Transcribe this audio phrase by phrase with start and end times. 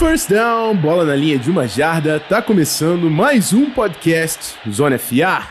[0.00, 5.46] First down, bola na linha de uma jarda, tá começando mais um podcast Zona FA.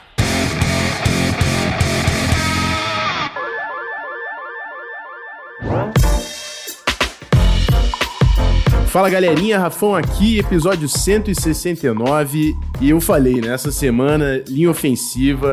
[8.88, 12.58] Fala galerinha, Rafão aqui, episódio 169.
[12.82, 15.52] E eu falei, né, semana, linha ofensiva.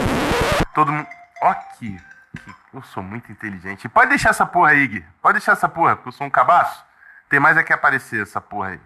[0.75, 1.07] Todo mundo.
[1.43, 1.95] Ó, aqui.
[2.73, 3.91] Eu sou muito inteligente.
[3.91, 5.05] Pode deixar essa porra aí, Gui.
[5.21, 6.87] Pode deixar essa porra, porque eu sou um cabaço.
[7.29, 8.79] Tem mais é que aparecer essa porra aí.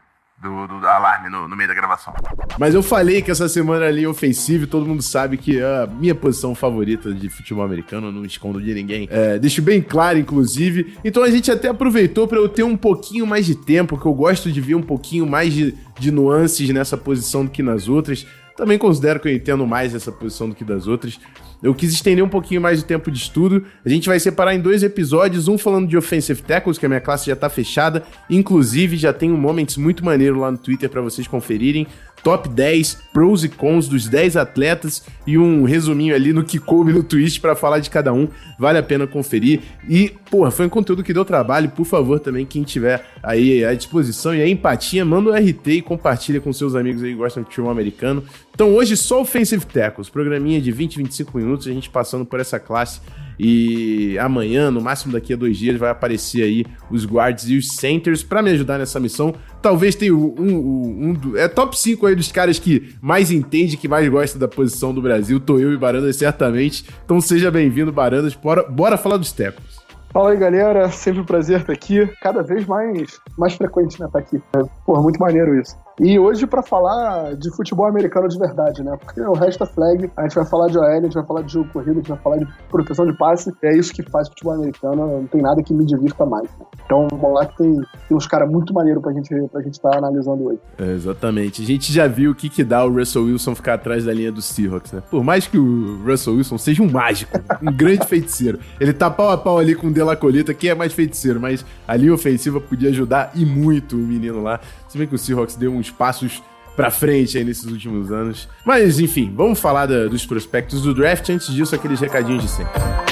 [0.42, 2.14] Do, do, alarme no, no, meio da gravação.
[2.58, 6.14] Mas eu falei que essa semana ali ofensiva, todo mundo sabe que é a minha
[6.14, 9.06] posição favorita de futebol americano, eu não escondo de ninguém.
[9.10, 10.96] É, deixo bem claro, inclusive.
[11.04, 14.14] Então a gente até aproveitou para eu ter um pouquinho mais de tempo, que eu
[14.14, 18.26] gosto de ver um pouquinho mais de, de nuances nessa posição do que nas outras.
[18.56, 21.18] Também considero que eu entendo mais essa posição do que das outras.
[21.62, 23.66] Eu quis estender um pouquinho mais o tempo de estudo.
[23.84, 27.00] A gente vai separar em dois episódios, um falando de offensive tackles, que a minha
[27.00, 28.02] classe já tá fechada.
[28.30, 31.87] Inclusive, já tem um moments muito maneiro lá no Twitter para vocês conferirem
[32.23, 36.93] top 10 pros e cons dos 10 atletas e um resuminho ali no que coube
[36.93, 38.29] no twist para falar de cada um.
[38.59, 39.60] Vale a pena conferir.
[39.88, 41.71] E, porra, foi um conteúdo que deu trabalho.
[41.71, 45.82] Por favor, também, quem tiver aí à disposição e a empatia, manda um RT e
[45.82, 48.23] compartilha com seus amigos aí que gostam de futebol americano.
[48.60, 52.60] Então, hoje só Offensive Tackles, programinha de 20, 25 minutos, a gente passando por essa
[52.60, 53.00] classe
[53.38, 57.68] e amanhã, no máximo daqui a dois dias, vai aparecer aí os guards e os
[57.68, 59.34] centers para me ajudar nessa missão.
[59.62, 63.88] Talvez tenha um, um, um, É top 5 aí dos caras que mais entende, que
[63.88, 65.41] mais gosta da posição do Brasil.
[65.41, 66.84] Tô eu e Barandas, certamente.
[67.03, 68.34] Então seja bem-vindo, Barandas.
[68.34, 69.81] Bora, bora falar dos tecos.
[70.12, 70.91] Fala aí, galera.
[70.91, 72.06] Sempre um prazer estar aqui.
[72.20, 74.36] Cada vez mais, mais frequente, né, estar aqui.
[74.54, 75.75] É, porra, muito maneiro isso.
[76.03, 78.97] E hoje para falar de futebol americano de verdade, né?
[78.97, 81.43] Porque o resto é flag, a gente vai falar de OL, a gente vai falar
[81.43, 84.26] de jogo corrido, a gente vai falar de proteção de passe, é isso que faz
[84.28, 86.48] futebol americano, não tem nada que me divirta mais.
[86.59, 86.65] Né?
[86.87, 87.75] Então vamos lá que tem,
[88.09, 90.59] tem uns caras muito maneiros pra gente pra gente estar tá analisando hoje.
[90.78, 91.60] É, exatamente.
[91.62, 94.32] A gente já viu o que que dá o Russell Wilson ficar atrás da linha
[94.32, 95.03] do Seahawks, né?
[95.11, 99.28] Por mais que o Russell Wilson seja um mágico, um grande feiticeiro, ele tá pau
[99.28, 102.15] a pau ali com o De La Colita, que é mais feiticeiro, mas a linha
[102.15, 104.61] ofensiva podia ajudar e muito o menino lá.
[104.91, 106.43] Se bem que o Seahawks deu uns passos
[106.75, 108.49] pra frente aí nesses últimos anos.
[108.65, 111.28] Mas enfim, vamos falar da, dos prospectos do draft.
[111.28, 113.09] Antes disso, aqueles recadinhos de sempre.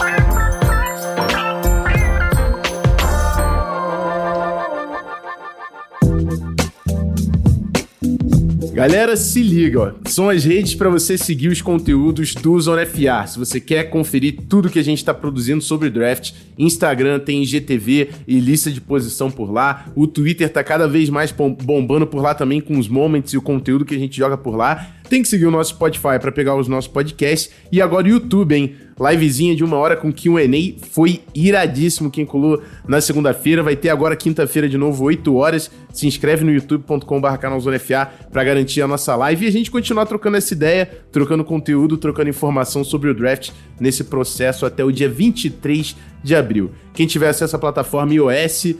[8.78, 9.92] Galera, se liga, ó.
[10.08, 13.26] São as redes para você seguir os conteúdos do Zona FA.
[13.26, 18.10] Se você quer conferir tudo que a gente está produzindo sobre draft, Instagram tem IGTV
[18.26, 19.86] e lista de posição por lá.
[19.96, 23.42] O Twitter tá cada vez mais bombando por lá também com os moments e o
[23.42, 24.92] conteúdo que a gente joga por lá.
[25.08, 27.50] Tem que seguir o nosso Spotify para pegar os nossos podcasts.
[27.72, 28.76] E agora o YouTube, hein?
[29.00, 30.46] Livezinha de uma hora com QA
[30.90, 32.10] foi iradíssimo.
[32.10, 35.70] Quem colou na segunda-feira vai ter agora quinta-feira de novo, 8 horas.
[35.92, 40.36] Se inscreve no youtube.com.br canalzonefa para garantir a nossa live e a gente continuar trocando
[40.36, 45.96] essa ideia, trocando conteúdo, trocando informação sobre o draft nesse processo até o dia 23
[46.22, 46.72] de abril.
[46.92, 48.74] Quem tiver acesso à plataforma iOS,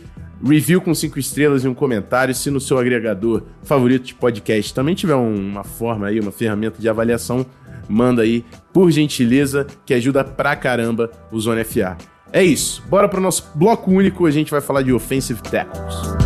[0.45, 2.35] review com cinco estrelas e um comentário.
[2.35, 6.89] Se no seu agregador favorito de podcast também tiver uma forma aí, uma ferramenta de
[6.89, 7.47] avaliação,
[7.89, 11.97] manda aí, por gentileza, que ajuda pra caramba o Zona FA.
[12.33, 16.19] É isso, bora pro nosso bloco único, a gente vai falar de Offensive Tackles.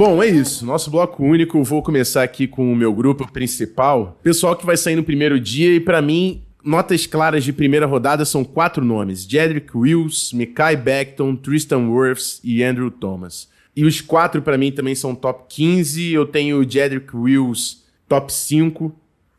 [0.00, 0.64] Bom, é isso.
[0.64, 1.62] Nosso bloco único.
[1.62, 4.18] Vou começar aqui com o meu grupo principal.
[4.22, 8.24] Pessoal que vai sair no primeiro dia e para mim notas claras de primeira rodada
[8.24, 13.48] são quatro nomes: Jedrick Wills, Mikai Beckton, Tristan Wirfs e Andrew Thomas.
[13.74, 16.12] E os quatro para mim também são top 15.
[16.12, 18.94] Eu tenho o Jedrick Wills top 5.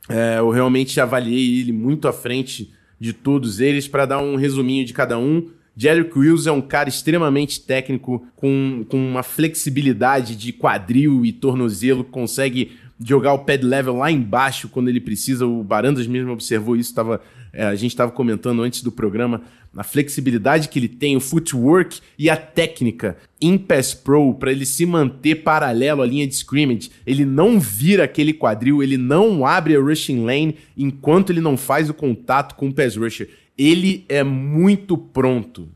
[0.09, 4.85] É, eu realmente avaliei ele muito à frente de todos eles para dar um resuminho
[4.85, 5.49] de cada um.
[5.75, 12.03] Jedrick Wills é um cara extremamente técnico, com, com uma flexibilidade de quadril e tornozelo,
[12.03, 15.45] consegue jogar o pad level lá embaixo quando ele precisa.
[15.45, 17.21] O Barandas mesmo observou isso, tava,
[17.53, 19.41] é, a gente estava comentando antes do programa,
[19.75, 24.65] a flexibilidade que ele tem, o footwork e a técnica em Pass Pro para ele
[24.65, 26.91] se manter paralelo à linha de scrimmage.
[27.05, 31.89] Ele não vira aquele quadril, ele não abre a rushing lane enquanto ele não faz
[31.89, 35.69] o contato com o pass rusher ele é muito pronto.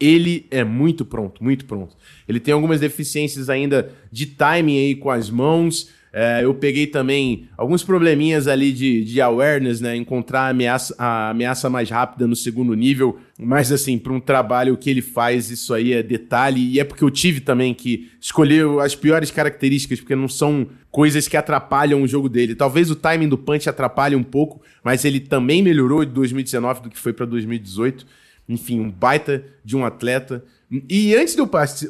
[0.00, 1.96] Ele é muito pronto, muito pronto.
[2.28, 7.48] Ele tem algumas deficiências ainda de timing aí com as mãos, É, eu peguei também
[7.56, 9.94] alguns probleminhas ali de, de awareness, né?
[9.94, 13.18] Encontrar a ameaça, a ameaça mais rápida no segundo nível.
[13.38, 16.60] Mas, assim, para um trabalho que ele faz, isso aí é detalhe.
[16.60, 21.28] E é porque eu tive também que escolher as piores características, porque não são coisas
[21.28, 22.54] que atrapalham o jogo dele.
[22.54, 26.90] Talvez o timing do punch atrapalhe um pouco, mas ele também melhorou de 2019 do
[26.90, 28.06] que foi para 2018.
[28.48, 30.42] Enfim, um baita de um atleta.
[30.70, 31.48] E antes de eu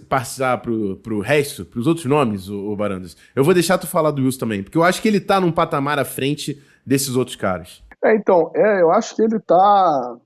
[0.08, 4.12] passar pro, pro resto, pros outros nomes, o, o Barandas, eu vou deixar tu falar
[4.12, 7.36] do Wilson também, porque eu acho que ele tá num patamar à frente desses outros
[7.36, 7.82] caras.
[8.04, 10.16] É, então, é, eu acho que ele tá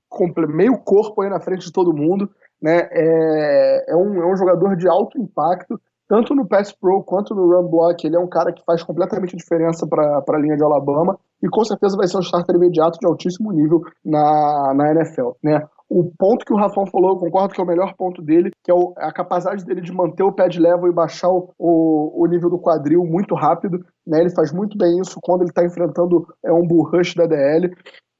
[0.49, 2.29] meio corpo aí na frente de todo mundo,
[2.61, 2.87] né?
[2.91, 7.51] É, é, um, é um jogador de alto impacto, tanto no Pass Pro quanto no
[7.51, 8.05] Run Block.
[8.05, 11.65] Ele é um cara que faz completamente diferença para a linha de Alabama e com
[11.65, 15.61] certeza vai ser um starter imediato de altíssimo nível na, na NFL, né?
[15.95, 18.71] O ponto que o Rafão falou, eu concordo que é o melhor ponto dele, que
[18.71, 22.23] é o, a capacidade dele de manter o pé de level e baixar o, o,
[22.23, 23.85] o nível do quadril muito rápido.
[24.05, 24.21] Né?
[24.21, 27.71] Ele faz muito bem isso quando ele está enfrentando é, um bull rush da DL.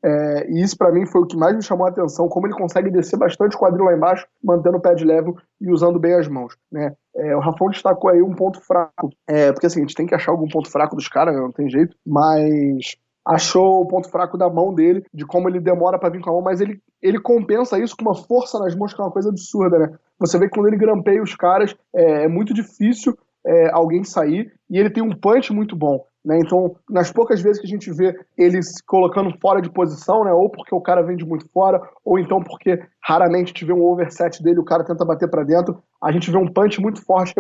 [0.06, 2.54] É, e isso para mim foi o que mais me chamou a atenção, como ele
[2.54, 6.28] consegue descer bastante quadril lá embaixo, mantendo o pé de level e usando bem as
[6.28, 6.56] mãos.
[6.72, 6.94] Né?
[7.16, 10.14] É, o Rafão destacou aí um ponto fraco, é, porque assim, a gente tem que
[10.14, 11.42] achar algum ponto fraco dos caras, né?
[11.42, 15.98] não tem jeito, mas achou o ponto fraco da mão dele, de como ele demora
[15.98, 18.94] para vir com a mão, mas ele, ele compensa isso com uma força nas mãos
[18.94, 19.96] que é uma coisa absurda, né?
[20.20, 24.54] Você vê que quando ele grampeia os caras, é, é muito difícil é, alguém sair,
[24.70, 26.06] e ele tem um punch muito bom.
[26.26, 26.40] Né?
[26.40, 30.32] Então, nas poucas vezes que a gente vê ele se colocando fora de posição, né?
[30.32, 34.42] ou porque o cara vem de muito fora, ou então porque raramente vê um overset
[34.42, 37.34] dele o cara tenta bater para dentro, a gente vê um punch muito forte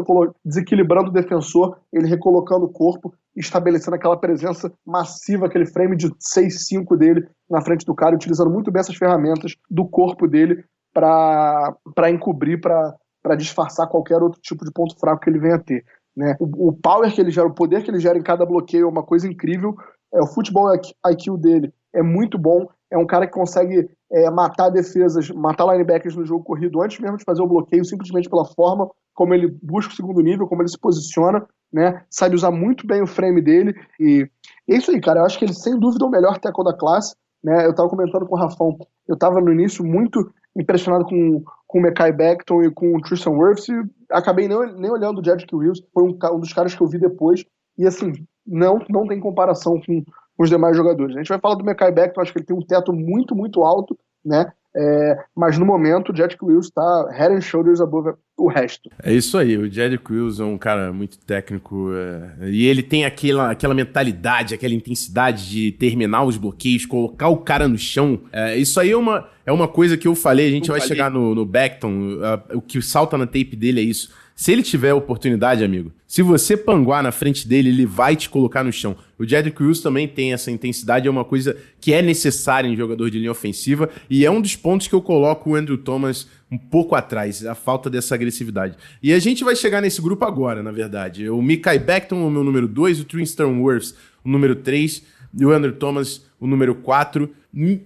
[0.44, 6.97] desequilibrando o defensor, ele recolocando o corpo, estabelecendo aquela presença massiva, aquele frame de 6-5
[6.97, 10.63] dele na frente do cara, utilizando muito bem essas ferramentas do corpo dele
[10.94, 15.83] para encobrir, para disfarçar qualquer outro tipo de ponto fraco que ele venha a ter.
[16.15, 16.36] Né?
[16.39, 18.89] O, o, power que ele gera, o poder que ele gera em cada bloqueio é
[18.89, 19.75] uma coisa incrível.
[20.13, 22.68] É, o futebol IQ dele é muito bom.
[22.92, 27.18] É um cara que consegue é, matar defesas, matar linebackers no jogo corrido antes mesmo
[27.18, 30.69] de fazer o bloqueio, simplesmente pela forma como ele busca o segundo nível, como ele
[30.69, 32.04] se posiciona, né?
[32.10, 33.74] Sabe usar muito bem o frame dele.
[34.00, 34.27] E
[34.69, 35.19] é isso aí, cara.
[35.19, 37.16] Eu acho que ele, sem dúvida, é o melhor tackle da classe.
[37.44, 37.66] Né?
[37.66, 41.81] Eu estava comentando com o Rafão, eu estava no início muito impressionado com, com o
[41.81, 43.74] Mekai Beckton e com o Tristan Wirfs, e
[44.12, 47.00] acabei nem, nem olhando o Jedrick Wills, foi um, um, dos caras que eu vi
[47.00, 47.44] depois,
[47.78, 48.13] e assim,
[48.45, 51.16] não, não tem comparação com, com os demais jogadores.
[51.16, 53.63] A gente vai falar do Mekai Beckton, acho que ele tem um teto muito, muito
[53.63, 54.51] alto, né?
[54.75, 58.90] É, mas no momento o Jedrick Wills está head and shoulders above o resto.
[59.04, 63.06] É isso aí, o Jedrick Wills é um cara muito técnico é, e ele tem
[63.06, 68.22] aquela, aquela mentalidade, aquela intensidade de terminar os bloqueios, colocar o cara no chão.
[68.31, 70.81] É, isso aí é uma, é uma coisa que eu falei, a gente eu vai
[70.81, 70.96] falei.
[70.96, 72.18] chegar no, no Beckton,
[72.54, 74.12] o que salta na tape dele é isso.
[74.35, 78.63] Se ele tiver oportunidade, amigo, se você panguar na frente dele, ele vai te colocar
[78.63, 78.95] no chão.
[79.18, 83.12] O Jedrick Cruz também tem essa intensidade, é uma coisa que é necessária em jogador
[83.12, 86.57] de linha ofensiva e é um dos pontos que eu coloco o Andrew Thomas um
[86.57, 88.75] pouco atrás, a falta dessa agressividade.
[89.01, 91.30] E a gente vai chegar nesse grupo agora, na verdade.
[91.30, 93.94] O Mikai Beckton, o meu número 2, o Tristan Worth,
[94.24, 95.03] o número 3,
[95.39, 97.30] e o Andrew Thomas, o número 4.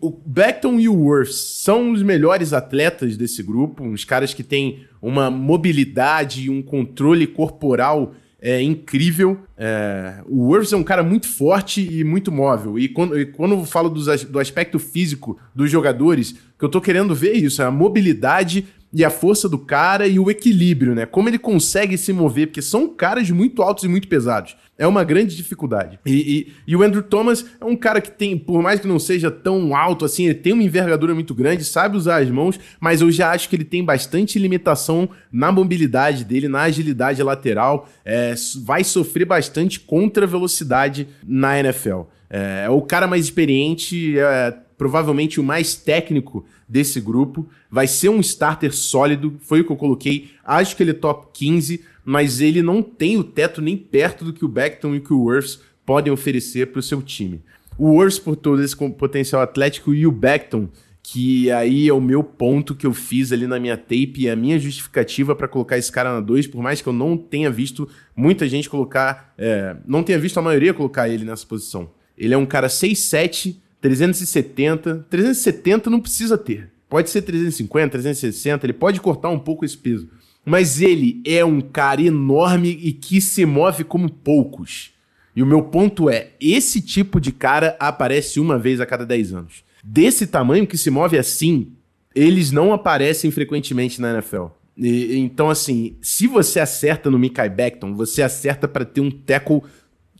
[0.01, 4.86] O Beckton e o Worth são os melhores atletas desse grupo, uns caras que têm
[5.00, 9.38] uma mobilidade e um controle corporal é, incrível.
[9.56, 12.80] É, o Worth é um cara muito forte e muito móvel.
[12.80, 16.81] E quando, e quando eu falo dos, do aspecto físico dos jogadores, que eu tô
[16.81, 21.06] querendo ver isso, é a mobilidade e a força do cara e o equilíbrio, né?
[21.06, 24.56] Como ele consegue se mover, porque são caras muito altos e muito pesados.
[24.77, 26.00] É uma grande dificuldade.
[26.06, 29.00] E, e, e, o Andrew Thomas é um cara que tem, por mais que não
[29.00, 33.02] seja tão alto assim, ele tem uma envergadura muito grande, sabe usar as mãos, mas
[33.02, 37.90] eu já acho que ele tem bastante limitação na mobilidade dele, na agilidade lateral.
[38.06, 42.02] É, vai sofrer bastante contra velocidade na NFL.
[42.30, 47.49] É, é o cara mais experiente, é provavelmente o mais técnico desse grupo.
[47.69, 50.30] Vai ser um starter sólido, foi o que eu coloquei.
[50.45, 54.31] Acho que ele é top 15 mas ele não tem o teto nem perto do
[54.31, 57.42] que o Beckton e que o Worth podem oferecer para o seu time.
[57.78, 60.69] O Worth por todo esse potencial atlético e o Beckton,
[61.04, 64.37] que aí é o meu ponto que eu fiz ali na minha tape e a
[64.37, 67.90] minha justificativa para colocar esse cara na 2, por mais que eu não tenha visto
[68.16, 71.92] muita gente colocar, é, não tenha visto a maioria colocar ele nessa posição.
[72.18, 76.71] Ele é um cara 6'7", 370, 370 não precisa ter.
[76.87, 80.07] Pode ser 350, 360, ele pode cortar um pouco esse peso.
[80.47, 84.92] Mas ele é um cara enorme e que se move como poucos.
[85.35, 89.33] E o meu ponto é: esse tipo de cara aparece uma vez a cada 10
[89.33, 89.66] anos.
[89.83, 91.73] Desse tamanho que se move assim,
[92.16, 94.45] eles não aparecem frequentemente na NFL.
[94.77, 99.63] E, então, assim, se você acerta no Mikai Beckton, você acerta para ter um tackle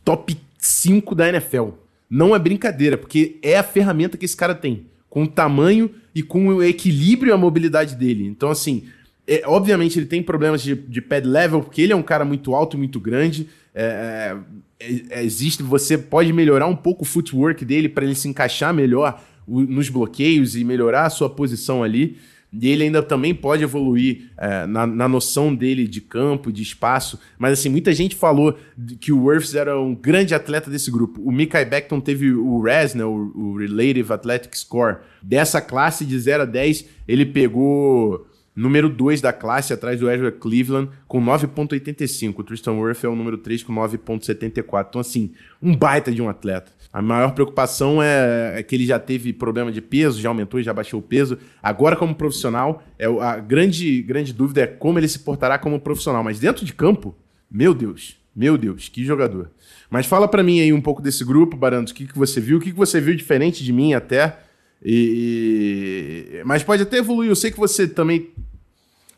[0.04, 1.70] top 5 da NFL.
[2.10, 4.88] Não é brincadeira, porque é a ferramenta que esse cara tem.
[5.10, 8.28] Com o tamanho e com o equilíbrio e a mobilidade dele.
[8.28, 8.84] Então, assim,
[9.28, 12.56] é, obviamente ele tem problemas de, de pad level, porque ele é um cara muito
[12.56, 13.48] alto e muito grande.
[13.76, 14.38] É,
[14.80, 18.74] é, é, existe, você pode melhorar um pouco o footwork dele para ele se encaixar
[18.74, 22.18] melhor o, nos bloqueios e melhorar a sua posição ali.
[22.54, 27.20] E ele ainda também pode evoluir é, na, na, noção dele de campo, de espaço.
[27.38, 28.58] Mas assim, muita gente falou
[29.02, 31.22] que o Wirfs era um grande atleta desse grupo.
[31.22, 35.00] O Mikai Beckton teve o RAS, né, o, o Relative Athletic Score.
[35.22, 38.26] Dessa classe de 0 a 10, ele pegou
[38.58, 42.34] número 2 da classe, atrás do Ezra Cleveland, com 9,85.
[42.40, 44.88] O Tristan Wirth é o número 3 com 9,74.
[44.90, 46.72] Então, assim, um baita de um atleta.
[46.92, 50.74] A maior preocupação é, é, que ele já teve problema de peso, já aumentou, já
[50.74, 51.38] baixou o peso.
[51.62, 56.24] Agora, como profissional, é a grande, grande dúvida é como ele se portará como profissional.
[56.24, 57.16] Mas dentro de campo,
[57.52, 59.52] meu Deus, meu Deus, que jogador.
[59.90, 61.92] Mas fala para mim aí um pouco desse grupo, Barandos.
[61.92, 62.58] O que, que você viu?
[62.58, 64.40] O que, que você viu diferente de mim até?
[64.84, 66.42] E...
[66.46, 67.30] Mas pode até evoluir.
[67.30, 68.30] Eu sei que você também.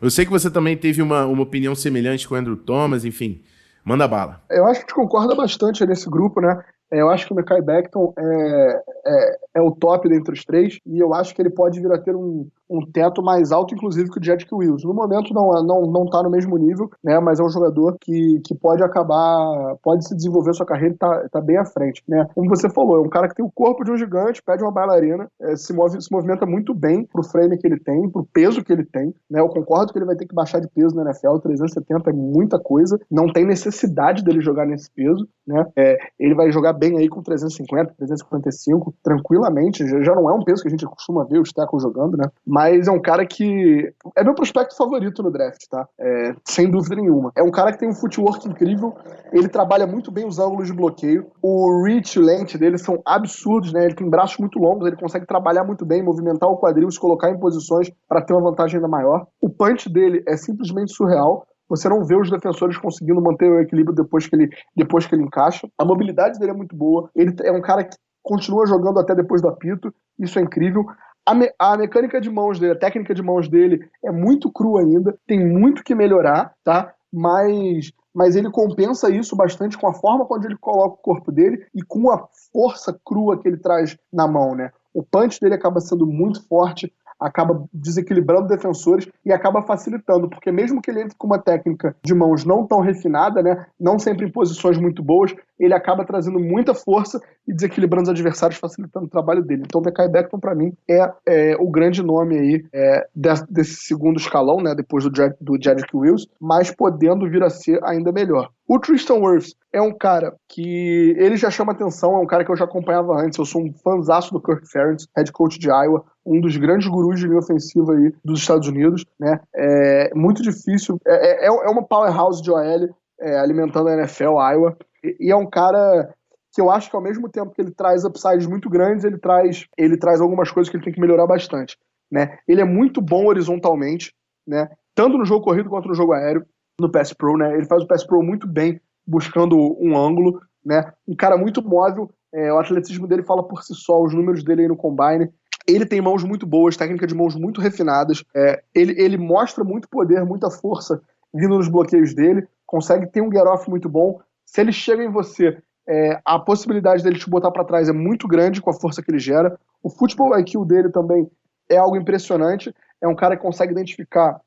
[0.02, 3.42] Eu sei que você também teve uma, uma opinião semelhante com o Andrew Thomas, enfim.
[3.84, 4.42] Manda bala.
[4.50, 6.64] Eu acho que concorda bastante nesse grupo, né?
[6.92, 10.80] É, eu acho que o Mekai Beckton é, é, é, o top dentre os três
[10.86, 14.10] e eu acho que ele pode vir a ter um, um teto mais alto, inclusive,
[14.10, 14.84] que o Jedrick Wills.
[14.86, 17.20] No momento não não não está no mesmo nível, né?
[17.20, 21.30] Mas é um jogador que, que pode acabar, pode se desenvolver sua carreira e tá,
[21.32, 22.28] tá bem à frente, né?
[22.34, 24.72] Como você falou, é um cara que tem o corpo de um gigante, pede uma
[24.72, 28.64] bailarina, é, se, move, se movimenta muito bem pro frame que ele tem, pro peso
[28.64, 29.40] que ele tem, né?
[29.40, 32.60] Eu concordo que ele vai ter que baixar de peso na NFL, 370 é muita
[32.60, 35.66] coisa, não tem necessidade dele jogar nesse peso, né?
[35.76, 39.86] É, ele vai jogar bem aí com 350, 355, tranquilamente.
[39.86, 42.26] Já, já não é um peso que a gente costuma ver os tackles jogando, né?
[42.48, 45.88] Mas é um cara que é meu prospecto favorito no draft, tá?
[46.00, 47.32] É, sem dúvida nenhuma.
[47.36, 48.96] É um cara que tem um footwork incrível,
[49.34, 51.28] ele trabalha muito bem os ângulos de bloqueio.
[51.42, 53.86] O reach e length dele são absurdos, né?
[53.86, 57.30] Ele tem braços muito longos, ele consegue trabalhar muito bem, movimentar o quadril, se colocar
[57.30, 59.28] em posições para ter uma vantagem ainda maior.
[59.42, 63.96] O punch dele é simplesmente surreal você não vê os defensores conseguindo manter o equilíbrio
[63.96, 65.70] depois que ele, depois que ele encaixa.
[65.78, 67.10] A mobilidade dele é muito boa.
[67.16, 69.94] Ele é um cara que continua jogando até depois do apito.
[70.18, 70.86] Isso é incrível.
[71.26, 74.82] A, me, a mecânica de mãos dele, a técnica de mãos dele é muito crua
[74.82, 75.16] ainda.
[75.28, 76.94] Tem muito que melhorar, tá?
[77.14, 81.66] Mas mas ele compensa isso bastante com a forma como ele coloca o corpo dele
[81.74, 84.72] e com a força crua que ele traz na mão, né?
[84.94, 90.82] O punch dele acaba sendo muito forte, acaba desequilibrando defensores e acaba facilitando, porque mesmo
[90.82, 94.32] que ele entre com uma técnica de mãos não tão refinada, né, não sempre em
[94.32, 99.44] posições muito boas, ele acaba trazendo muita força e desequilibrando os adversários, facilitando o trabalho
[99.44, 99.64] dele.
[99.66, 103.76] Então, o Mekai Beckton, para mim, é, é, o grande nome aí é, desse, desse,
[103.76, 105.12] segundo escalão, né, depois do,
[105.42, 108.50] do Jedrick Wills, mas podendo vir a ser ainda melhor.
[108.68, 112.52] O Tristan Wirfs é um cara que ele já chama atenção, é um cara que
[112.52, 113.40] eu já acompanhava antes.
[113.40, 117.20] Eu sou um fãzaço do Kirk Ferentz, head coach de Iowa, um dos grandes gurus
[117.20, 119.40] de linha ofensiva aí dos Estados Unidos, né?
[119.56, 122.90] É muito difícil, é, é, é uma powerhouse de OL
[123.20, 126.14] é, alimentando a NFL, Iowa, e, é um cara
[126.54, 129.68] que eu acho que ao mesmo tempo que ele traz upsides muito grandes, ele traz,
[129.78, 131.78] ele traz algumas coisas que ele tem que melhorar bastante,
[132.12, 132.40] né?
[132.48, 134.14] Ele é muito bom horizontalmente,
[134.48, 134.70] né?
[134.96, 136.46] Tanto no jogo corrido quanto no jogo aéreo,
[136.80, 137.54] no pass pro, né?
[137.56, 140.92] Ele faz o pass pro muito bem, buscando um ângulo, né?
[141.08, 144.64] Um cara muito móvel, é, o atletismo dele fala por si só, os números dele
[144.64, 145.30] aí no combine.
[145.68, 148.24] Ele tem mãos muito boas, técnica de mãos muito refinadas.
[148.36, 151.02] É, ele, ele mostra muito poder, muita força
[151.34, 152.48] vindo nos bloqueios dele.
[152.66, 154.20] Consegue ter um get-off muito bom.
[154.52, 158.28] Se ele chega em você, é, a possibilidade dele te botar para trás é muito
[158.28, 159.56] grande com a força que ele gera.
[159.84, 161.30] O futebol IQ dele também
[161.70, 162.74] é algo impressionante.
[163.00, 164.42] É um cara que consegue identificar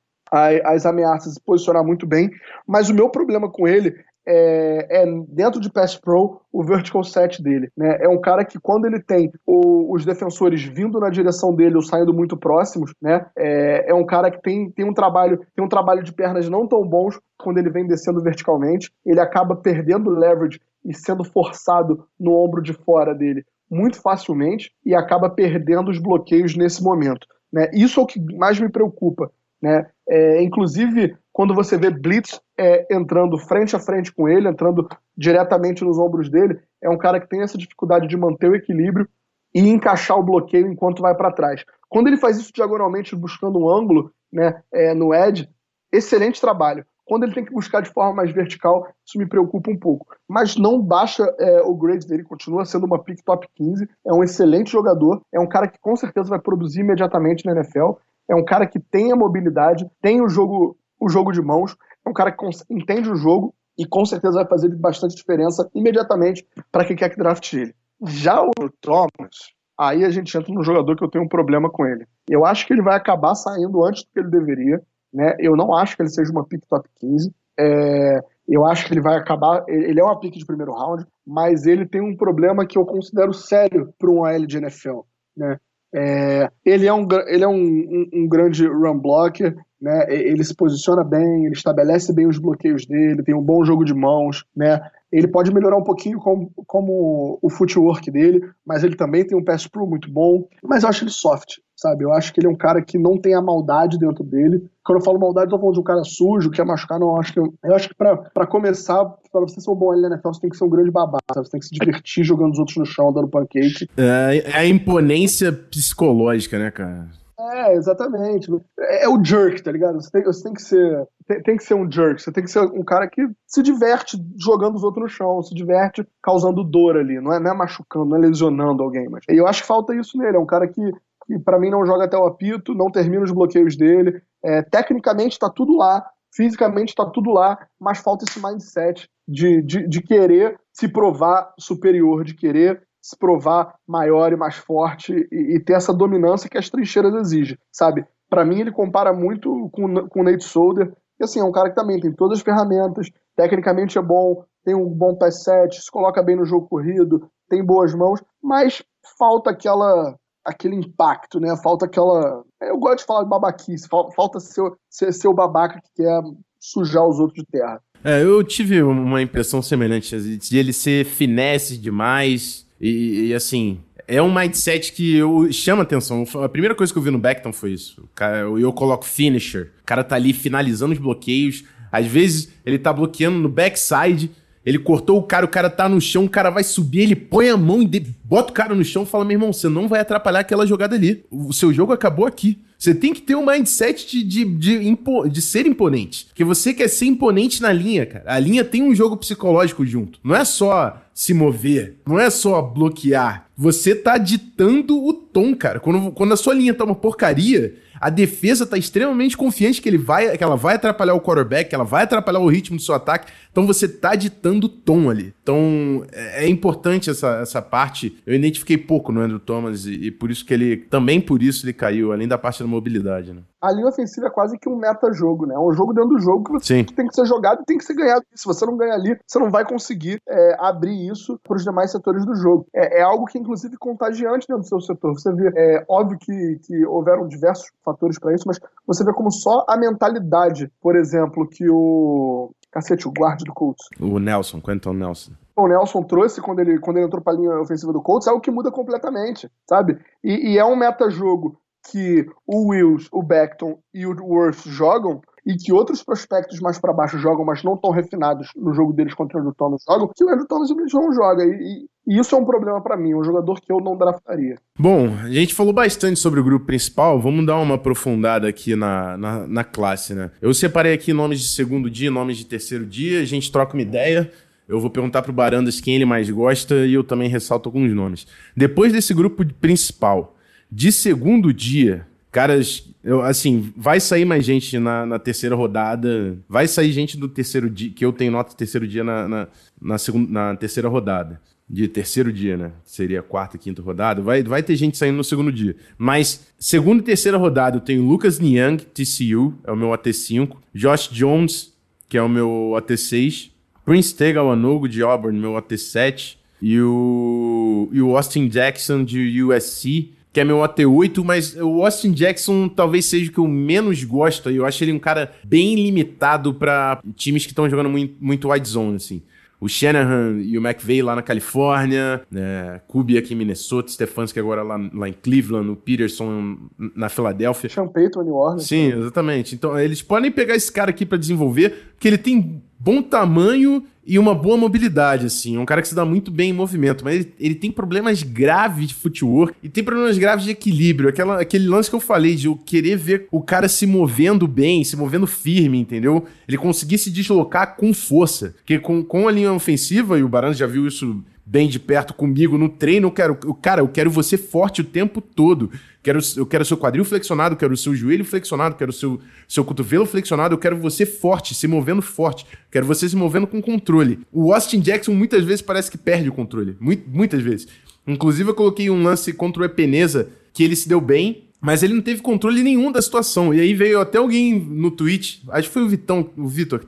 [0.65, 2.33] as ameaças e se posicionar muito bem.
[2.67, 3.95] Mas o meu problema com ele
[4.27, 7.71] é, é, dentro de Pass Pro o vertical set dele.
[7.77, 7.99] Né?
[8.01, 11.83] É um cara que quando ele tem o, os defensores vindo na direção dele ou
[11.83, 13.27] saindo muito próximos, né?
[13.37, 16.67] É, é, um cara que tem, tem um trabalho tem um trabalho de pernas não
[16.67, 18.93] tão bons quando ele vem descendo verticalmente.
[19.05, 24.95] Ele acaba perdendo leverage e sendo forçado no ombro de fora dele muito facilmente e
[24.95, 27.27] acaba perdendo os bloqueios nesse momento.
[27.51, 27.71] Né?
[27.73, 29.33] Isso é o que mais me preocupa.
[29.63, 29.87] Né?
[30.09, 35.85] É, inclusive, quando você vê Blitz é, entrando frente a frente com ele, entrando diretamente
[35.85, 39.09] nos ombros dele, é um cara que tem essa dificuldade de manter o equilíbrio
[39.55, 41.65] e encaixar o bloqueio enquanto vai para trás.
[41.89, 45.49] Quando ele faz isso diagonalmente, buscando um ângulo né, é, no edge,
[45.93, 46.85] excelente trabalho.
[47.05, 50.07] Quando ele tem que buscar de forma mais vertical, isso me preocupa um pouco.
[50.29, 53.89] Mas não baixa é, o grade dele, continua sendo uma pick top 15.
[54.07, 57.93] É um excelente jogador, é um cara que com certeza vai produzir imediatamente na NFL.
[58.33, 62.09] É um cara que tem a mobilidade, tem o jogo, o jogo de mãos, é
[62.09, 66.87] um cara que entende o jogo e com certeza vai fazer bastante diferença imediatamente para
[66.87, 67.75] quem quer que draft ele.
[68.07, 71.85] Já o Thomas, aí a gente entra no jogador que eu tenho um problema com
[71.85, 72.07] ele.
[72.27, 74.81] Eu acho que ele vai acabar saindo antes do que ele deveria.
[75.13, 75.37] Né?
[75.39, 77.35] Eu não acho que ele seja uma pick top 15.
[77.61, 79.63] É, eu acho que ele vai acabar.
[79.69, 83.35] Ele é uma pick de primeiro round, mas ele tem um problema que eu considero
[83.35, 85.01] sério para um AL de NFL.
[85.37, 85.59] Né?
[85.95, 90.07] É, ele é, um, ele é um, um, um, grande run blocker, né?
[90.09, 93.93] ele se posiciona bem, ele estabelece bem os bloqueios dele, tem um bom jogo de
[93.93, 94.45] mãos.
[94.57, 94.81] Né?
[95.13, 99.45] Ele pode melhorar um pouquinho como, como o footwork dele, mas ele também tem um
[99.45, 100.49] pass pro muito bom.
[100.65, 102.05] Mas eu acho ele soft, sabe?
[102.05, 104.65] Eu acho que ele é um cara que não tem a maldade dentro dele.
[104.83, 107.09] Quando eu falo maldade, eu tô falando de um cara sujo, que quer machucar, não.
[107.09, 110.09] Eu acho que, eu, acho que pra começar, pra você ser um bom ali na
[110.09, 111.47] NFL, você tem que ser um grande babaca, sabe?
[111.47, 113.87] Você tem que se divertir jogando os outros no chão, dando pancake.
[113.97, 117.22] É, é a imponência psicológica, né, cara?
[117.51, 118.51] É, exatamente.
[118.79, 120.01] É, é, o jerk, tá ligado?
[120.01, 121.09] Você tem, você tem que ser.
[121.27, 122.23] Tem, tem, que ser um jerk.
[122.23, 125.55] Você tem que ser um cara que se diverte jogando os outros no chão, se
[125.55, 127.21] diverte causando dor ali.
[127.21, 129.09] Não é, não é machucando, não é lesionando alguém.
[129.09, 130.37] Mas eu acho que falta isso nele.
[130.37, 130.83] É um cara que,
[131.27, 134.23] que para mim, não joga até o apito, não termina os bloqueios dele.
[134.45, 139.89] É, tecnicamente tá tudo lá, fisicamente tá tudo lá, mas falta esse mindset de, de,
[139.89, 145.61] de querer se provar superior, de querer se provar maior e mais forte e, e
[145.61, 148.07] ter essa dominância que as trincheiras exigem, sabe?
[148.31, 151.69] Para mim, ele compara muito com, com o Nate Solder, que assim, é um cara
[151.69, 155.91] que também tem todas as ferramentas, tecnicamente é bom, tem um bom pass set, se
[155.91, 158.83] coloca bem no jogo corrido, tem boas mãos, mas
[159.19, 161.57] falta aquela aquele impacto, né?
[161.63, 162.43] Falta aquela.
[162.61, 166.21] Eu gosto de falar de babaquice, falta ser, ser, ser o babaca que quer
[166.59, 167.81] sujar os outros de terra.
[168.05, 174.21] É, eu tive uma impressão semelhante de ele ser finesse demais, e, e, assim, é
[174.21, 176.25] um mindset que eu chama atenção.
[176.43, 178.03] A primeira coisa que eu vi no Beckton foi isso.
[178.41, 179.71] Eu, eu coloco finisher.
[179.83, 181.63] O cara tá ali finalizando os bloqueios.
[181.93, 184.33] Às vezes ele tá bloqueando no backside.
[184.65, 187.49] Ele cortou o cara, o cara tá no chão, o cara vai subir, ele põe
[187.49, 190.01] a mão e bota o cara no chão e fala: meu irmão, você não vai
[190.01, 191.25] atrapalhar aquela jogada ali.
[191.31, 192.59] O seu jogo acabou aqui.
[192.79, 196.27] Você tem que ter um mindset de, de, de, impo, de ser imponente.
[196.27, 198.25] Porque você quer ser imponente na linha, cara.
[198.27, 200.19] A linha tem um jogo psicológico junto.
[200.23, 203.47] Não é só se mover, não é só bloquear.
[203.57, 205.79] Você tá ditando o tom, cara.
[205.79, 209.97] Quando, quando a sua linha tá uma porcaria, a defesa tá extremamente confiante que ele
[209.97, 212.97] vai, que ela vai atrapalhar o quarterback, que ela vai atrapalhar o ritmo do seu
[212.97, 213.33] ataque.
[213.53, 215.33] Então você tá ditando o tom ali.
[215.41, 218.21] Então é, é importante essa, essa parte.
[218.27, 221.65] Eu identifiquei pouco no Andrew Thomas e, e, por isso que ele também por isso
[221.65, 223.43] ele caiu, além da parte da mobilidade, né?
[223.61, 225.55] A linha ofensiva é quase que um meta-jogo, né?
[225.55, 227.85] É um jogo dentro do jogo que você tem que ser jogado e tem que
[227.85, 228.25] ser ganhado.
[228.35, 231.93] Se você não ganhar ali, você não vai conseguir é, abrir isso para os demais
[231.93, 232.67] setores do jogo.
[232.75, 235.13] É, é, algo que, inclusive, contagiante dentro do seu setor.
[235.17, 239.31] Você vê, é óbvio que, que houveram diversos fatores para isso, mas você vê como
[239.31, 242.51] só a mentalidade, por exemplo, que o.
[242.71, 243.87] Cacete, o guarda do Colts.
[244.01, 245.33] O Nelson, Quentin Nelson.
[245.55, 248.31] O Nelson trouxe quando ele, quando ele entrou para a linha ofensiva do Colts, é
[248.31, 249.99] algo que muda completamente, sabe?
[250.25, 251.59] E, e é um meta-jogo
[251.91, 256.93] que o Wills, o Beckton e o Worth jogam, e que outros prospectos mais para
[256.93, 260.25] baixo jogam, mas não tão refinados no jogo deles contra o Andrew Thomas jogam, que
[260.25, 261.45] o Andrew Thomas não joga.
[261.45, 264.57] E, e isso é um problema para mim, um jogador que eu não draftaria.
[264.79, 269.17] Bom, a gente falou bastante sobre o grupo principal, vamos dar uma aprofundada aqui na,
[269.17, 270.31] na, na classe, né?
[270.41, 273.83] Eu separei aqui nomes de segundo dia, nomes de terceiro dia, a gente troca uma
[273.83, 274.31] ideia.
[274.69, 278.27] Eu vou perguntar pro Barandas quem ele mais gosta e eu também ressalto alguns nomes.
[278.57, 280.37] Depois desse grupo principal,
[280.71, 286.39] de segundo dia, caras, eu, assim, vai sair mais gente na, na, terceira rodada.
[286.49, 289.49] Vai sair gente do terceiro dia, que eu tenho nota terceiro dia na, na,
[289.81, 291.41] na, segunda, na terceira rodada.
[291.73, 292.73] De terceiro dia, né?
[292.85, 294.21] Seria quarta quinta rodada.
[294.21, 295.75] Vai, vai ter gente saindo no segundo dia.
[295.97, 300.55] Mas, segunda e terceira rodada, eu tenho Lucas Niang, TCU, é o meu AT5.
[300.75, 301.73] Josh Jones,
[302.11, 303.53] que é o meu AT6.
[303.87, 306.37] Prince Tegawanogo, de Auburn, meu AT7.
[306.61, 312.11] E o, e o Austin Jackson, de USC que é meu AT8, mas o Austin
[312.13, 314.49] Jackson talvez seja o que eu menos gosto.
[314.49, 318.67] Eu acho ele um cara bem limitado para times que estão jogando muito, muito wide
[318.67, 319.23] zone, assim.
[319.63, 322.81] O Shanahan e o McVeigh lá na Califórnia, né?
[322.89, 326.57] Kubi aqui em Minnesota, Stefanski agora lá, lá em Cleveland, o Peterson
[326.97, 327.71] na Filadélfia.
[327.71, 328.67] Sean Payton, New Orleans.
[328.67, 329.55] Sim, exatamente.
[329.55, 334.19] Então eles podem pegar esse cara aqui para desenvolver, porque ele tem bom tamanho e
[334.19, 335.57] uma boa mobilidade, assim.
[335.57, 338.89] Um cara que se dá muito bem em movimento, mas ele, ele, tem problemas graves
[338.89, 341.09] de footwork e tem problemas graves de equilíbrio.
[341.09, 344.83] Aquela, aquele lance que eu falei de eu querer ver o cara se movendo bem,
[344.83, 346.25] se movendo firme, entendeu?
[346.49, 348.55] Ele conseguir se deslocar com força.
[348.59, 352.15] Porque com, com a linha ofensiva, e o Baran já viu isso bem de perto
[352.15, 353.09] comigo no treino.
[353.09, 355.71] Eu quero, eu, cara, eu quero você forte o tempo todo.
[356.03, 359.65] Quero, eu quero seu quadril flexionado, quero o seu joelho flexionado, quero o seu, seu
[359.65, 362.45] cotovelo flexionado, eu quero você forte, se movendo forte.
[362.71, 364.19] Quero você se movendo com controle.
[364.33, 366.77] O Austin Jackson muitas vezes parece que perde o controle.
[366.81, 367.69] Muito, muitas vezes.
[368.05, 371.95] Inclusive, eu coloquei um lance contra o Epeneza que ele se deu bem, mas ele
[371.95, 373.55] não teve controle nenhum da situação.
[373.55, 376.87] E aí veio até alguém no tweet, acho que foi o Vitão, o Vitor, que,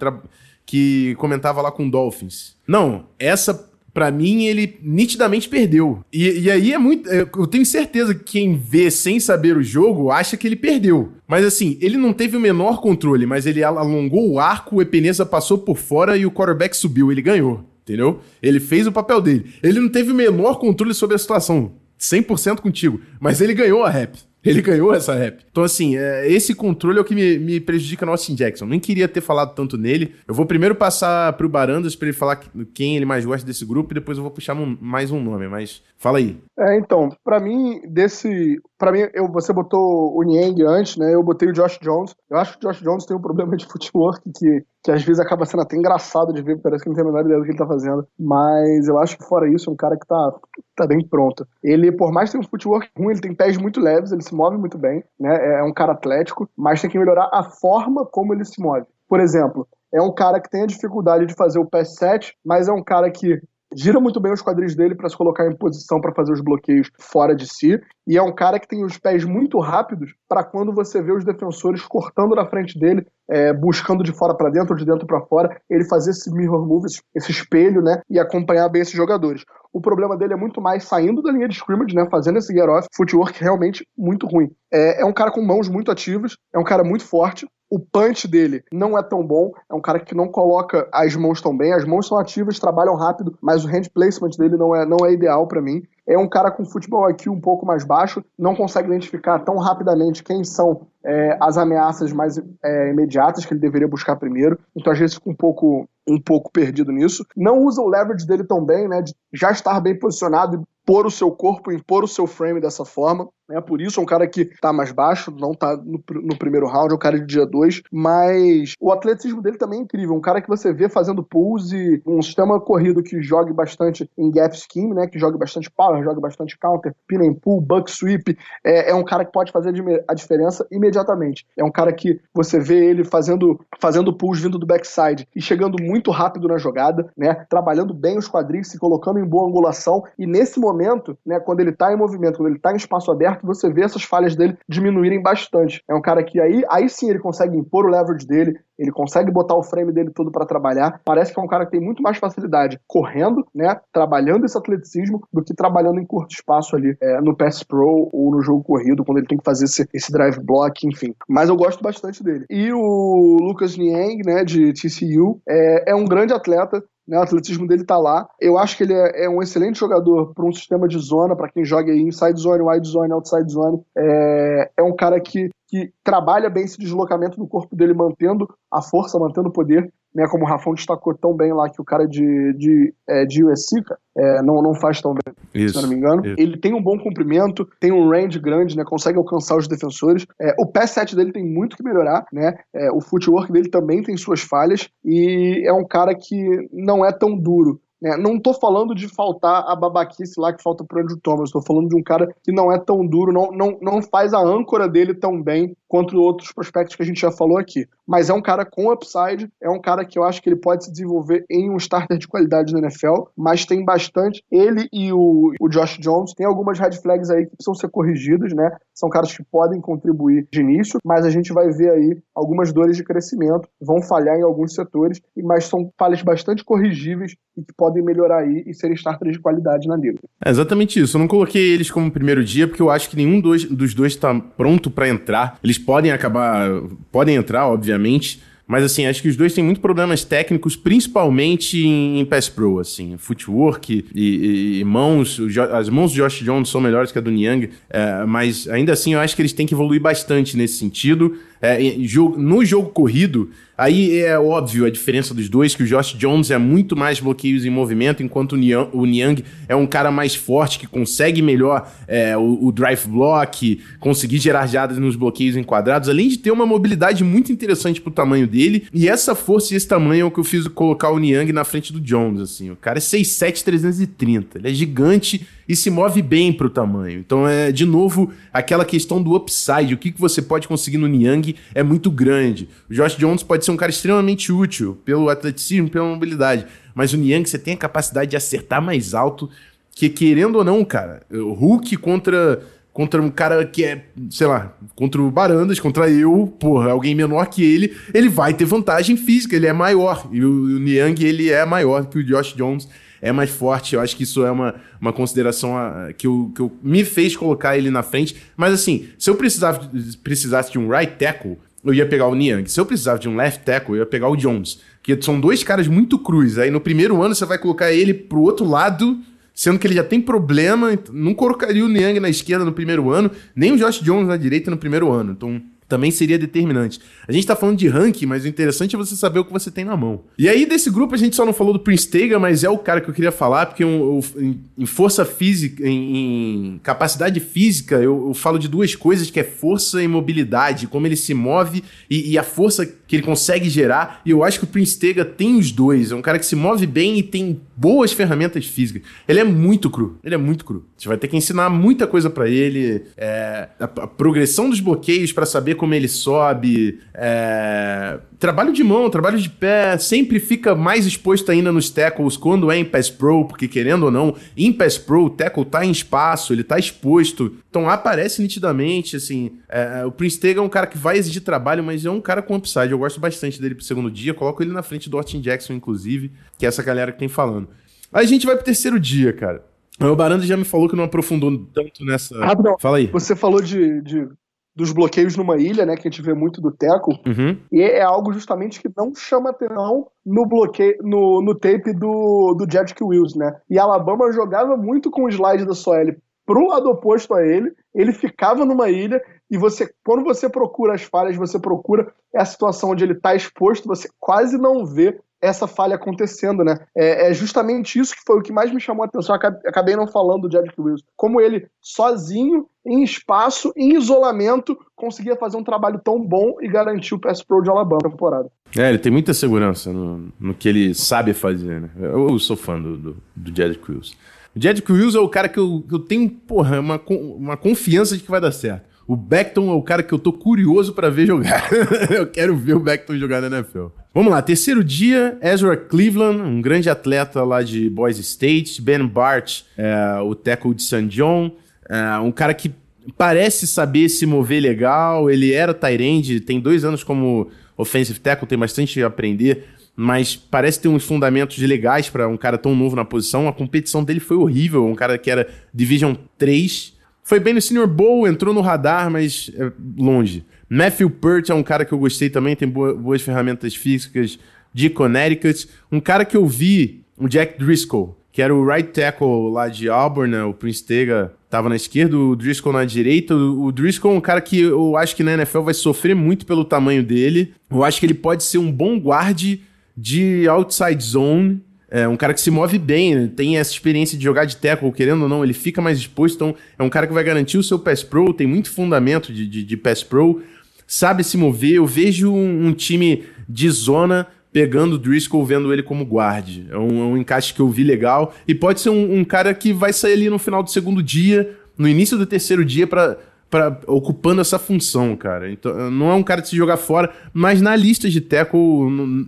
[0.67, 2.57] que comentava lá com o Dolphins.
[2.67, 6.05] Não, essa para mim, ele nitidamente perdeu.
[6.13, 7.09] E, e, aí é muito.
[7.09, 11.13] É, eu tenho certeza que quem vê sem saber o jogo acha que ele perdeu.
[11.29, 15.25] Mas assim, ele não teve o menor controle, mas ele alongou o arco, o Epeneza
[15.25, 17.13] passou por fora e o quarterback subiu.
[17.13, 18.19] Ele ganhou, entendeu?
[18.43, 19.47] Ele fez o papel dele.
[19.63, 21.71] Ele não teve o menor controle sobre a situação.
[22.01, 23.01] 100% contigo.
[23.21, 24.19] Mas ele ganhou a rap.
[24.45, 25.45] Ele ganhou essa rap.
[25.51, 28.67] Então, assim, é, esse controle é o que me, me, prejudica no Austin Jackson.
[28.67, 30.15] Nem queria ter falado tanto nele.
[30.29, 32.37] Eu vou primeiro passar pro Barandas para ele falar
[32.75, 35.49] quem ele mais gosta desse grupo e depois eu vou puxar um, mais um nome.
[35.49, 36.39] Mas fala aí.
[36.59, 38.61] É, então, para mim, desse.
[38.79, 41.15] para mim, eu, você botou o Niang antes, né?
[41.15, 42.15] Eu botei o Josh Jones.
[42.31, 45.19] Eu acho que o Josh Jones tem um problema de footwork que, que às vezes
[45.19, 47.53] acaba sendo até engraçado de ver, parece que não tem a menor ideia do que
[47.53, 48.07] ele tá fazendo.
[48.21, 50.35] Mas eu acho que fora isso, é um cara que tá,
[50.77, 51.49] tá bem pronto.
[51.63, 54.35] Ele, por mais que tenha um footwork ruim, ele tem pés muito leves, ele se
[54.35, 55.59] move muito bem, né?
[55.59, 58.85] É um cara atlético, mas tem que melhorar a forma como ele se move.
[59.09, 62.69] Por exemplo, é um cara que tem a dificuldade de fazer o pass set, mas
[62.69, 63.41] é um cara que
[63.75, 66.91] gira muito bem os quadris dele para se colocar em posição para fazer os bloqueios
[66.99, 67.81] fora de si.
[68.07, 71.25] E é um cara que tem os pés muito rápidos para quando você vê os
[71.25, 75.59] defensores cortando na frente dele, é, buscando de fora para dentro, de dentro para fora,
[75.71, 79.43] ele fazer esse mirror move, esse, espelho, né, e acompanhar bem esses jogadores.
[79.73, 82.69] O problema dele é muito mais saindo da linha de scrimmage, né, fazendo esse get
[82.69, 84.51] off, footwork realmente muito ruim.
[84.73, 88.29] É, é um cara com mãos muito ativas, é um cara muito forte, o punch
[88.29, 91.73] dele não é tão bom, é um cara que não coloca as mãos tão bem,
[91.73, 95.13] as mãos são ativas, trabalham rápido, mas o hand placement dele não é, não é
[95.13, 95.83] ideal para mim.
[96.07, 100.23] É um cara com futebol aqui um pouco mais baixo, não consegue identificar tão rapidamente
[100.23, 104.59] quem são é, as ameaças mais é, imediatas que ele deveria buscar primeiro.
[104.77, 107.25] Então, às vezes, fica um pouco, um pouco perdido nisso.
[107.37, 109.03] Não usa o leverage dele tão bem, né?
[109.03, 112.85] De já estar bem posicionado e pôr o seu corpo, impor o seu frame dessa
[112.85, 113.29] forma.
[113.51, 116.67] É por isso é um cara que tá mais baixo, não tá no, no primeiro
[116.67, 120.21] round, é um cara de dia 2, mas o atletismo dele também é incrível, um
[120.21, 124.57] cara que você vê fazendo pulls e um sistema corrido que jogue bastante em gap
[124.57, 128.91] scheme, né, que jogue bastante power, jogue bastante counter, pin and pull, buck sweep, é,
[128.91, 129.73] é um cara que pode fazer
[130.09, 131.47] a diferença imediatamente.
[131.57, 135.83] É um cara que você vê ele fazendo fazendo pulls vindo do backside e chegando
[135.83, 140.27] muito rápido na jogada, né, trabalhando bem os quadris, se colocando em boa angulação e
[140.27, 143.71] nesse momento, né, quando ele tá em movimento, quando ele tá em espaço aberto, você
[143.71, 145.83] vê essas falhas dele diminuírem bastante.
[145.89, 149.31] É um cara que aí, aí sim ele consegue impor o leverage dele, ele consegue
[149.31, 151.01] botar o frame dele todo para trabalhar.
[151.05, 155.23] Parece que é um cara que tem muito mais facilidade correndo, né, trabalhando esse atleticismo,
[155.33, 159.05] do que trabalhando em curto espaço ali é, no pass pro ou no jogo corrido,
[159.05, 161.15] quando ele tem que fazer esse, esse drive block, enfim.
[161.29, 162.45] Mas eu gosto bastante dele.
[162.49, 167.67] E o Lucas Niang, né, de TCU, é, é um grande atleta, né, o atletismo
[167.67, 168.27] dele tá lá.
[168.41, 171.51] Eu acho que ele é, é um excelente jogador para um sistema de zona, para
[171.51, 173.83] quem joga aí inside zone, wide zone, outside zone.
[173.97, 178.81] É, é um cara que, que trabalha bem esse deslocamento do corpo dele, mantendo a
[178.81, 182.07] força, mantendo o poder né, como o Rafão destacou tão bem lá, que o cara
[182.07, 183.83] de, de, é, de USC,
[184.17, 186.25] é, não, não faz tão bem, isso, se não me engano.
[186.25, 186.37] Isso.
[186.39, 190.25] Ele tem um bom comprimento, tem um range grande, né, consegue alcançar os defensores.
[190.41, 194.03] É, o pass set dele tem muito que melhorar, né, é, o footwork dele também
[194.03, 197.81] tem suas falhas, e é um cara que não é tão duro.
[198.05, 198.19] Né?
[198.19, 201.89] Não estou falando de faltar a babaquice lá que falta pro Andrew Thomas, estou falando
[201.89, 205.15] de um cara que não é tão duro, não, não, não faz a âncora dele
[205.15, 207.87] tão bem quanto outros prospectos que a gente já falou aqui.
[208.07, 210.85] Mas é um cara com upside, é um cara que eu acho que ele pode
[210.85, 214.43] se desenvolver em um starter de qualidade na NFL, mas tem bastante.
[214.51, 218.53] Ele e o, o Josh Jones tem algumas red flags aí que precisam ser corrigidas,
[218.53, 218.77] né?
[218.93, 222.97] São caras que podem contribuir de início, mas a gente vai ver aí algumas dores
[222.97, 227.94] de crescimento, vão falhar em alguns setores, mas são falhas bastante corrigíveis e que podem
[228.03, 230.19] melhorar aí e serem starters de qualidade na liga.
[230.45, 231.17] É exatamente isso.
[231.17, 234.13] Eu não coloquei eles como primeiro dia porque eu acho que nenhum dois, dos dois
[234.13, 235.59] está pronto para entrar.
[235.63, 236.69] Eles podem acabar,
[237.11, 238.43] podem entrar, obviamente.
[238.67, 243.17] Mas assim, acho que os dois têm muitos problemas técnicos, principalmente em, Pass Pro, assim,
[243.19, 245.39] footwork e, e, e, mãos.
[245.73, 249.13] As mãos do Josh Jones são melhores que a do Niang, é, mas ainda assim
[249.13, 251.37] eu acho que eles têm que evoluir bastante nesse sentido.
[251.65, 251.97] É,
[252.37, 256.59] no jogo corrido, Aí é óbvio a diferença dos dois, que o Josh Jones é
[256.59, 261.43] muito mais bloqueios em movimento, enquanto o Niang, é um cara mais forte, que consegue
[261.43, 266.53] melhor é, o, o, drive block, conseguir gerar jadas nos bloqueios enquadrados, além de ter
[266.53, 268.87] uma mobilidade muito interessante pro tamanho dele.
[268.93, 271.65] E essa força e esse tamanho é o que eu fiz colocar o Niang na
[271.65, 272.71] frente do Jones, assim.
[272.71, 277.19] O cara é 6'7", 330, ele é gigante e se move bem pro tamanho.
[277.19, 281.07] Então é, de novo, aquela questão do upside, o que, que você pode conseguir no
[281.07, 282.69] Niang é muito grande.
[282.91, 287.17] O Josh Jones pode ser um cara extremamente útil pelo atleticismo, pela mobilidade, mas o
[287.17, 289.49] Niang você tem a capacidade de acertar mais alto,
[289.95, 292.63] que querendo ou não, cara, o Hulk contra
[292.95, 297.47] contra um cara que é, sei lá, contra o Barandas, contra eu, porra, alguém menor
[297.47, 300.29] que ele, ele vai ter vantagem física, ele é maior.
[300.31, 302.89] E o, o Niang, ele é maior que o Josh Jones
[303.25, 303.95] é mais forte.
[303.95, 307.35] Eu acho que isso é uma, uma consideração a, que, eu, que eu, me fez
[307.35, 308.37] colocar ele na frente.
[308.55, 309.91] Mas assim, se eu precisava,
[310.23, 312.71] precisasse de um right tackle, eu ia pegar o Niang.
[312.71, 314.79] Se eu precisava de um left tackle, eu ia pegar o Jones.
[315.03, 316.59] Que são dois caras muito cruz.
[316.59, 319.19] Aí no primeiro ano você vai colocar ele pro outro lado,
[319.55, 320.91] sendo que ele já tem problema.
[321.11, 324.71] Não colocaria o Niang na esquerda no primeiro ano, nem o Josh Jones na direita
[324.71, 325.33] no primeiro ano.
[325.33, 327.01] Então também seria determinante.
[327.29, 329.71] A gente tá falando de ranking, mas o interessante é você saber o que você
[329.71, 330.23] tem na mão.
[330.39, 332.79] E aí, desse grupo, a gente só não falou do Prince Tega, mas é o
[332.79, 337.97] cara que eu queria falar, porque um, um, em força física, em, em capacidade física,
[337.97, 341.85] eu, eu, falo de duas coisas, que é força e mobilidade, como ele se move
[342.09, 344.23] e, e, a força que ele consegue gerar.
[344.25, 346.13] E eu acho que o Prince Tega tem os dois.
[346.13, 349.03] É um cara que se move bem e tem boas ferramentas físicas.
[349.27, 350.19] Ele é muito cru.
[350.23, 350.85] Ele é muito cru.
[350.97, 353.05] Você vai ter que ensinar muita coisa para ele.
[353.17, 357.01] É, a, a progressão dos bloqueios para saber como ele sobe.
[357.13, 358.19] É...
[358.45, 362.77] Trabalho de mão, trabalho de pé, sempre fica mais exposto ainda nos tackles quando é
[362.77, 366.53] em Pass Pro, porque querendo ou não, em Pass Pro o tackle tá em espaço,
[366.53, 367.57] ele tá exposto.
[367.71, 369.53] Então aparece nitidamente, assim.
[369.67, 370.05] É...
[370.05, 372.55] o Prince Tega é um cara que vai exigir trabalho, mas é um cara com
[372.55, 372.91] upside.
[372.91, 376.31] Eu gosto bastante dele pro segundo dia, coloco ele na frente do Austin Jackson, inclusive,
[376.59, 377.71] que é essa galera que tem falando.
[378.13, 379.65] Aí a gente vai pro terceiro dia, cara.
[379.99, 382.39] O Baranda já me falou que não aprofundou tanto nessa.
[382.39, 383.07] Rápido, Fala aí.
[383.07, 384.29] Você falou de, de
[384.75, 387.57] dos bloqueios numa ilha, né, que a gente vê muito do Teco, uhum.
[387.71, 392.71] e é algo justamente que não chama atenção no bloqueio, no, no tape do, do
[392.71, 393.55] Jedrick Wills, né?
[393.71, 398.13] E Alabama jogava muito com o slide da Soel pro lado oposto a ele, ele
[398.13, 403.05] ficava numa ilha e você, quando você procura as falhas, você procura a situação onde
[403.05, 406.79] ele está exposto, você quase não vê essa falha acontecendo, né?
[406.97, 409.35] É, é, justamente isso que foi o que mais me chamou a atenção.
[409.35, 411.05] Acabei não falando do Jedrick Wills.
[411.17, 417.15] Como ele, sozinho, em espaço, em isolamento, conseguia fazer um trabalho tão bom e garantir
[417.15, 418.51] o Pass Pro de Alabama na temporada.
[418.77, 421.91] É, ele tem muita segurança no, no que ele sabe fazer, né?
[421.97, 424.17] Eu, eu sou fã do, do, do Jedrick Wills.
[424.55, 428.17] O Jedrick Wills é o cara que eu, que eu tenho, porra, uma, uma confiança
[428.17, 428.94] de que vai dar certo.
[429.07, 431.69] O Beckton é o cara que eu tô curioso para ver jogar.
[432.11, 433.87] eu quero ver o Beckton jogar na NFL.
[434.15, 439.63] Vamos lá, terceiro dia, Ezra Cleveland, um grande atleta lá de Boise State, Ben Bart,
[439.77, 441.07] é, o tackle de St.
[441.09, 441.51] John,
[441.89, 442.73] é, um cara que
[443.19, 448.57] parece saber se mover legal, ele era Tyrande, tem dois anos como offensive tackle, tem
[448.57, 449.65] bastante a aprender,
[449.97, 453.49] mas parece ter uns fundamentos legais para um cara tão novo na posição.
[453.49, 456.94] A competição dele foi horrível, um cara que era Division 3,
[457.25, 460.45] foi bem no Senior Bowl, entrou no radar, mas é longe.
[460.69, 464.39] Matthew Pert é um cara que eu gostei também, tem boas, boas ferramentas físicas
[464.73, 465.67] de Connecticut.
[465.91, 469.89] Um cara que eu vi, o Jack Driscoll, que era o right tackle lá de
[469.89, 470.45] Auburn, né?
[470.45, 473.35] o Prince Tega tava na esquerda, o Driscoll na direita.
[473.35, 476.65] O Driscoll é um cara que eu acho que na NFL vai sofrer muito pelo
[476.65, 477.55] tamanho dele.
[477.71, 479.63] Eu acho que ele pode ser um bom guarde
[479.97, 481.63] de outside zone
[481.95, 485.23] é um cara que se move bem, tem essa experiência de jogar de tackle, querendo
[485.23, 487.79] ou não, ele fica mais exposto, então é um cara que vai garantir o seu
[487.79, 490.43] pass pro, tem muito fundamento de, de, de pass pro,
[490.89, 491.75] sabe se mover.
[491.75, 496.67] Eu vejo um, um time de zona pegando o Driscoll, vendo ele como guarde.
[496.69, 498.35] É um, é um, encaixe que eu vi legal.
[498.47, 501.57] E pode ser um, um, cara que vai sair ali no final do segundo dia,
[501.79, 503.17] no início do terceiro dia, para
[503.51, 505.49] Pra, ocupando essa função, cara.
[505.49, 508.59] Então, não é um cara de se jogar fora, mas na lista de tackle,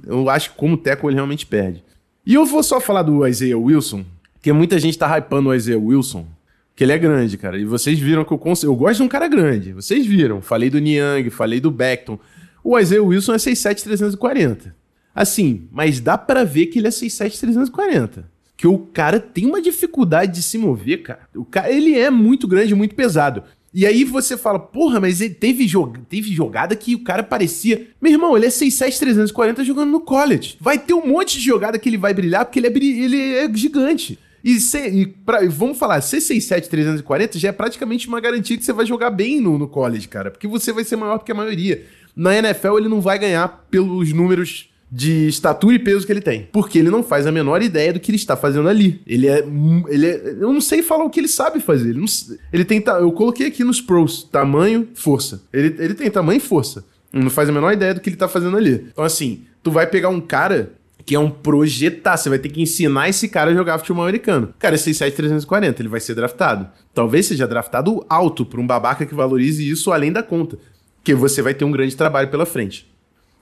[0.04, 1.84] eu acho que como tackle ele realmente perde.
[2.26, 5.78] E eu vou só falar do Isaiah Wilson, porque muita gente tá hypando o Isaiah
[5.78, 6.26] Wilson,
[6.74, 7.56] que ele é grande, cara.
[7.56, 8.64] E vocês viram que eu, cons...
[8.64, 9.72] eu gosto de um cara grande.
[9.72, 10.42] Vocês viram.
[10.42, 12.18] Falei do Niang, falei do Beckton.
[12.64, 14.74] O Isaiah Wilson é 6'7", 340.
[15.14, 18.28] Assim, mas dá para ver que ele é 6'7", 340.
[18.56, 21.20] Que o cara tem uma dificuldade de se mover, cara.
[21.32, 23.44] O cara, ele é muito grande, muito pesado.
[23.76, 26.00] E aí você fala, porra, mas ele teve, jog...
[26.08, 27.88] teve jogada que o cara parecia.
[28.00, 30.56] Meu irmão, ele é 6'7", 340 jogando no college.
[30.58, 33.54] Vai ter um monte de jogada que ele vai brilhar porque ele é, ele é
[33.54, 34.18] gigante.
[34.42, 38.64] E, se, e pra, vamos falar, ser 6'7", 340 já é praticamente uma garantia que
[38.64, 40.30] você vai jogar bem no, no college, cara.
[40.30, 41.84] Porque você vai ser maior do que a maioria.
[42.16, 46.48] Na NFL ele não vai ganhar pelos números de estatura e peso que ele tem.
[46.52, 49.00] Porque ele não faz a menor ideia do que ele está fazendo ali.
[49.06, 49.44] Ele é.
[49.88, 51.90] Ele é eu não sei falar o que ele sabe fazer.
[51.90, 52.06] Ele, não,
[52.52, 52.82] ele tem.
[52.86, 55.42] Eu coloquei aqui nos pros: tamanho, força.
[55.52, 56.84] Ele, ele tem tamanho e força.
[57.12, 58.88] Não faz a menor ideia do que ele está fazendo ali.
[58.92, 60.72] Então, assim, tu vai pegar um cara
[61.04, 62.16] que é um projetar.
[62.16, 64.52] Você vai ter que ensinar esse cara a jogar futebol americano.
[64.58, 66.68] Cara, é 6'7", 340, ele vai ser draftado.
[66.92, 70.58] Talvez seja draftado alto por um babaca que valorize isso além da conta.
[71.02, 72.86] Que você vai ter um grande trabalho pela frente.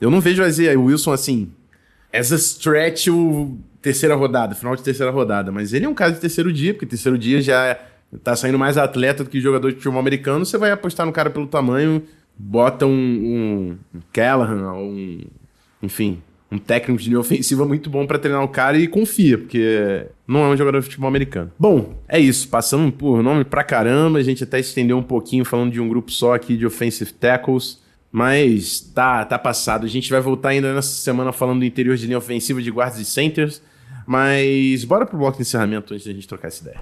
[0.01, 1.53] Eu não vejo o Wilson assim,
[2.13, 6.15] as a stretch o terceira rodada, final de terceira rodada, mas ele é um caso
[6.15, 7.79] de terceiro dia, porque terceiro dia já
[8.23, 11.29] tá saindo mais atleta do que jogador de futebol americano, você vai apostar no cara
[11.29, 12.03] pelo tamanho,
[12.37, 15.21] bota um, um Callahan, um,
[15.83, 20.07] enfim, um técnico de linha ofensiva muito bom para treinar o cara e confia, porque
[20.27, 21.51] não é um jogador de futebol americano.
[21.59, 22.49] Bom, é isso.
[22.49, 24.19] Passamos por nome pra caramba.
[24.19, 27.83] A gente até estendeu um pouquinho falando de um grupo só aqui de offensive tackles.
[28.17, 29.85] Mas tá, tá passado.
[29.85, 33.01] A gente vai voltar ainda nessa semana falando do interior de linha ofensiva de guardas
[33.01, 33.61] e centers.
[34.07, 36.81] Mas bora pro bloco de encerramento antes da gente trocar essa ideia.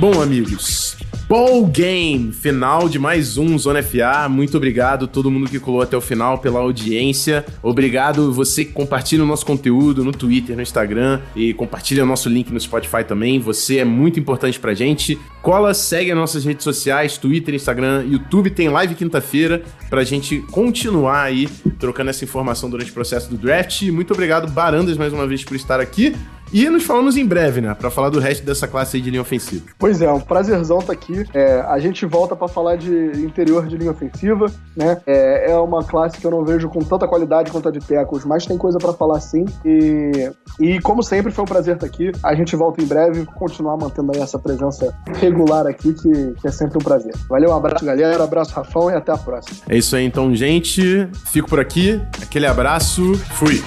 [0.00, 0.87] Bom, amigos,
[1.28, 4.26] Ball Game, final de mais um Zona FA.
[4.30, 7.44] Muito obrigado a todo mundo que colou até o final pela audiência.
[7.62, 12.30] Obrigado você que compartilha o nosso conteúdo no Twitter, no Instagram e compartilha o nosso
[12.30, 13.38] link no Spotify também.
[13.40, 15.18] Você é muito importante pra gente.
[15.42, 18.48] Cola, segue as nossas redes sociais, Twitter, Instagram, YouTube.
[18.48, 21.46] Tem live quinta-feira pra gente continuar aí
[21.78, 23.82] trocando essa informação durante o processo do draft.
[23.82, 26.14] Muito obrigado, Barandas, mais uma vez por estar aqui.
[26.52, 27.74] E nos falamos em breve, né?
[27.74, 29.66] Pra falar do resto dessa classe aí de linha ofensiva.
[29.78, 31.24] Pois é, um prazerzão tá aqui.
[31.34, 35.00] É, a gente volta para falar de interior de linha ofensiva, né?
[35.06, 38.24] É, é, uma classe que eu não vejo com tanta qualidade quanto a de Tecos,
[38.24, 39.44] mas tem coisa para falar sim.
[39.64, 40.30] E,
[40.60, 42.12] e como sempre, foi um prazer estar tá aqui.
[42.22, 46.50] A gente volta em breve, continuar mantendo aí essa presença regular aqui, que, que é
[46.50, 47.14] sempre um prazer.
[47.28, 48.24] Valeu, um abraço, galera.
[48.24, 49.58] Abraço, Rafão, e até a próxima.
[49.68, 51.08] É isso aí, então, gente.
[51.26, 52.00] Fico por aqui.
[52.22, 53.14] Aquele abraço.
[53.34, 53.62] Fui.